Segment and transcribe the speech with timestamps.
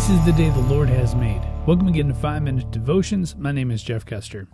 [0.00, 1.42] This is the day the Lord has made.
[1.66, 3.36] Welcome again to 5 Minute Devotions.
[3.36, 4.48] My name is Jeff Kester.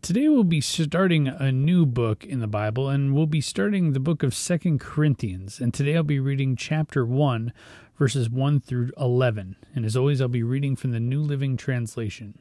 [0.00, 3.98] Today we'll be starting a new book in the Bible, and we'll be starting the
[3.98, 5.58] book of Second Corinthians.
[5.58, 7.52] And today I'll be reading chapter 1,
[7.98, 9.56] verses 1 through 11.
[9.74, 12.38] And as always, I'll be reading from the New Living Translation.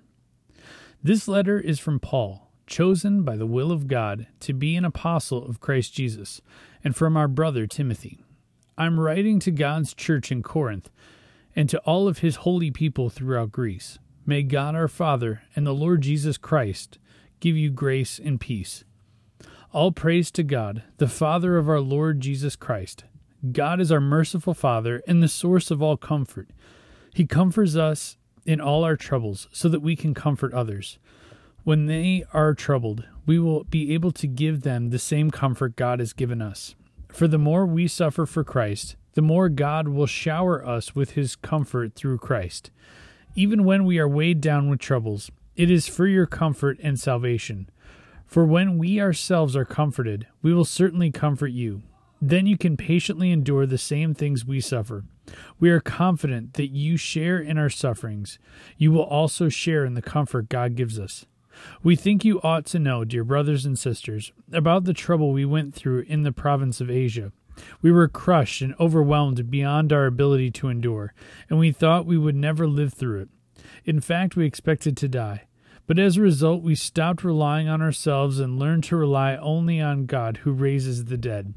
[1.02, 5.44] This letter is from Paul, chosen by the will of God to be an apostle
[5.44, 6.42] of Christ Jesus,
[6.84, 8.20] and from our brother Timothy.
[8.78, 10.92] I'm writing to God's church in Corinth
[11.56, 14.00] and to all of his holy people throughout Greece.
[14.26, 17.00] May God our Father and the Lord Jesus Christ
[17.40, 18.84] give you grace and peace.
[19.74, 23.06] All praise to God, the Father of our Lord Jesus Christ.
[23.52, 26.50] God is our merciful Father and the source of all comfort.
[27.14, 31.00] He comforts us in all our troubles so that we can comfort others.
[31.64, 36.00] When they are troubled, we will be able to give them the same comfort God
[36.00, 36.76] has given us.
[37.10, 41.36] For the more we suffer for Christ, the more God will shower us with his
[41.36, 42.72] comfort through Christ.
[43.36, 47.70] Even when we are weighed down with troubles, it is for your comfort and salvation.
[48.26, 51.84] For when we ourselves are comforted, we will certainly comfort you.
[52.22, 55.04] Then you can patiently endure the same things we suffer.
[55.60, 58.40] We are confident that you share in our sufferings.
[58.78, 61.26] You will also share in the comfort God gives us.
[61.84, 65.74] We think you ought to know, dear brothers and sisters, about the trouble we went
[65.76, 67.32] through in the province of Asia.
[67.82, 71.14] We were crushed and overwhelmed beyond our ability to endure,
[71.50, 73.30] and we thought we would never live through it.
[73.86, 75.48] In fact, we expected to die.
[75.88, 80.06] But as a result, we stopped relying on ourselves and learned to rely only on
[80.06, 81.54] God who raises the dead.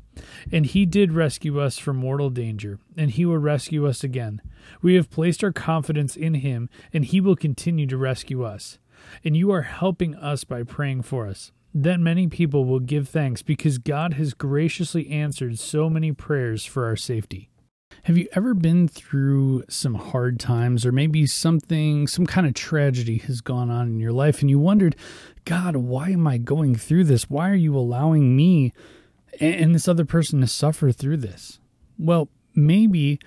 [0.50, 4.42] And He did rescue us from mortal danger, and He will rescue us again.
[4.82, 8.78] We have placed our confidence in Him, and He will continue to rescue us.
[9.24, 11.52] And you are helping us by praying for us.
[11.76, 16.86] Then many people will give thanks because God has graciously answered so many prayers for
[16.86, 17.50] our safety.
[18.04, 23.18] Have you ever been through some hard times or maybe something, some kind of tragedy
[23.18, 24.94] has gone on in your life and you wondered,
[25.44, 27.28] God, why am I going through this?
[27.28, 28.72] Why are you allowing me
[29.40, 31.58] and this other person to suffer through this?
[31.98, 33.18] Well, maybe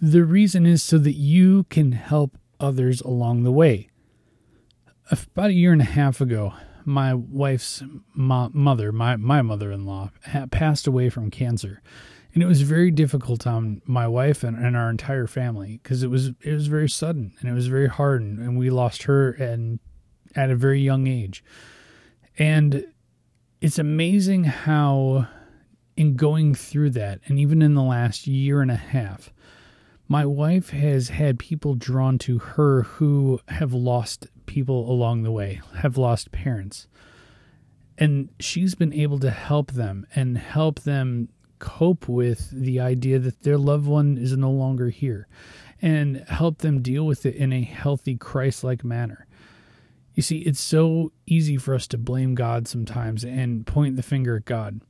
[0.00, 3.88] the reason is so that you can help others along the way.
[5.10, 7.82] About a year and a half ago, my wife's
[8.14, 10.10] mo- mother, my, my mother in law,
[10.50, 11.82] passed away from cancer.
[12.34, 16.08] And it was very difficult on my wife and, and our entire family because it
[16.08, 19.32] was it was very sudden and it was very hard and, and we lost her
[19.32, 19.80] and
[20.34, 21.44] at a very young age.
[22.38, 22.86] And
[23.60, 25.28] it's amazing how
[25.94, 29.30] in going through that and even in the last year and a half,
[30.08, 35.60] my wife has had people drawn to her who have lost people along the way,
[35.76, 36.86] have lost parents.
[37.96, 43.42] And she's been able to help them and help them cope with the idea that
[43.44, 45.28] their loved one is no longer here
[45.80, 49.26] and help them deal with it in a healthy, Christ like manner.
[50.14, 54.36] You see, it's so easy for us to blame God sometimes and point the finger
[54.36, 54.80] at God.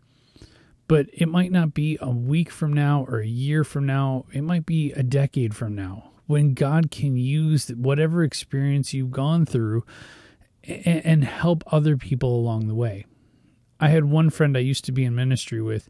[0.92, 4.42] But it might not be a week from now or a year from now, it
[4.42, 9.86] might be a decade from now when God can use whatever experience you've gone through
[10.62, 13.06] and, help other people along the way.
[13.80, 15.88] I had one friend I used to be in ministry with.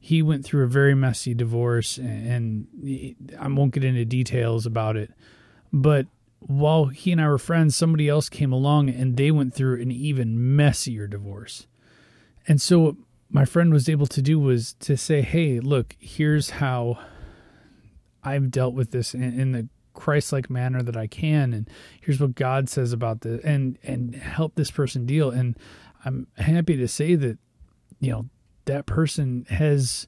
[0.00, 2.66] He went through a very messy divorce, and
[3.38, 5.12] I won't get into details about it.
[5.72, 6.08] But
[6.40, 9.92] while he and I were friends, somebody else came along and they went through an
[9.92, 11.68] even messier divorce.
[12.48, 12.96] And so,
[13.30, 16.98] my friend was able to do was to say, Hey, look, here's how
[18.22, 21.68] I've dealt with this in, in the Christ-like manner that I can, and
[22.00, 25.30] here's what God says about this, and and help this person deal.
[25.30, 25.56] And
[26.04, 27.38] I'm happy to say that
[27.98, 28.26] you know
[28.66, 30.06] that person has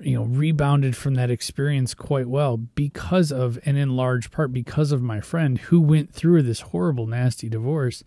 [0.00, 4.92] you know rebounded from that experience quite well because of and in large part because
[4.92, 8.02] of my friend who went through this horrible nasty divorce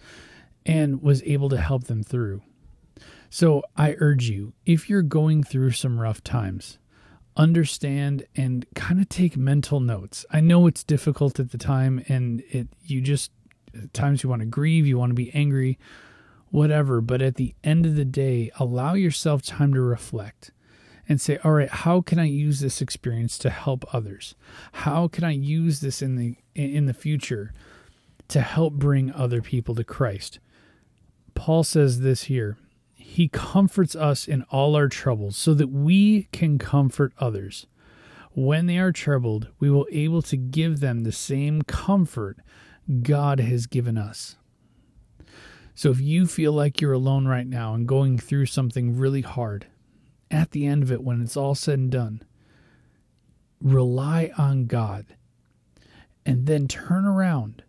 [0.66, 2.41] and was able to help them through
[3.29, 6.78] so i urge you if you're going through some rough times
[7.38, 10.26] understand and kind of take mental notes.
[10.32, 13.32] I know it's difficult at the time and it you just
[13.94, 15.78] times you want to grieve, you want to be angry,
[16.50, 20.52] whatever, but at the end of the day, allow yourself time to reflect
[21.08, 24.35] and say, "All right, how can I use this experience to help others?
[24.73, 27.53] How can I use this in the in the future
[28.30, 30.40] to help bring other people to Christ?"
[31.35, 32.58] Paul says this here
[33.08, 37.66] he comforts us in all our troubles so that we can comfort others.
[38.34, 42.38] When they are troubled, we will be able to give them the same comfort
[43.02, 44.36] God has given us.
[45.74, 49.68] So if you feel like you're alone right now and going through something really hard,
[50.30, 52.24] at the end of it, when it's all said and done,
[53.62, 55.16] rely on God
[56.26, 57.64] and then turn around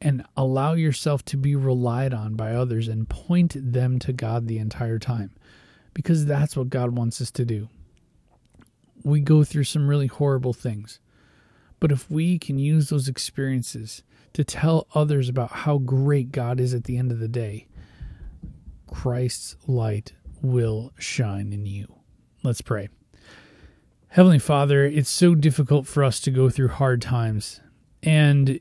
[0.00, 4.58] and allow yourself to be relied on by others and point them to God the
[4.58, 5.30] entire time
[5.94, 7.68] because that's what God wants us to do.
[9.02, 10.98] We go through some really horrible things.
[11.80, 14.02] But if we can use those experiences
[14.32, 17.66] to tell others about how great God is at the end of the day,
[18.90, 20.12] Christ's light
[20.42, 21.94] will shine in you.
[22.42, 22.88] Let's pray.
[24.08, 27.60] Heavenly Father, it's so difficult for us to go through hard times.
[28.02, 28.60] And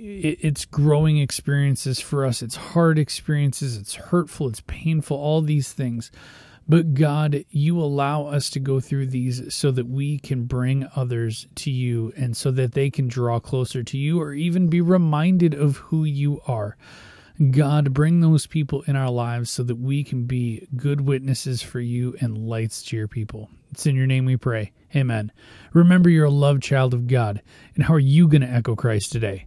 [0.00, 2.42] it's growing experiences for us.
[2.42, 3.76] It's hard experiences.
[3.76, 4.48] It's hurtful.
[4.48, 5.16] It's painful.
[5.16, 6.10] All these things.
[6.68, 11.48] But God, you allow us to go through these so that we can bring others
[11.56, 15.52] to you and so that they can draw closer to you or even be reminded
[15.52, 16.76] of who you are.
[17.50, 21.80] God, bring those people in our lives so that we can be good witnesses for
[21.80, 23.48] you and lights to your people.
[23.72, 24.72] It's in your name we pray.
[24.94, 25.32] Amen.
[25.72, 27.40] Remember, you're a loved child of God.
[27.74, 29.46] And how are you going to echo Christ today?